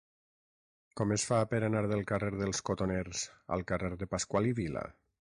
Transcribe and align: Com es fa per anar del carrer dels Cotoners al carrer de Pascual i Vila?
Com 0.99 1.11
es 1.15 1.25
fa 1.31 1.37
per 1.51 1.59
anar 1.67 1.83
del 1.91 2.01
carrer 2.11 2.31
dels 2.43 2.61
Cotoners 2.69 3.21
al 3.57 3.65
carrer 3.73 3.91
de 3.99 4.07
Pascual 4.15 4.49
i 4.53 4.55
Vila? 4.61 4.83